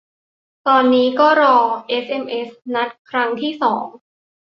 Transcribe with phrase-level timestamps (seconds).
[0.67, 1.57] ตอนนี้ก็รอ
[1.87, 3.85] เอสเอ็มเอสนัดครั้งที่สอง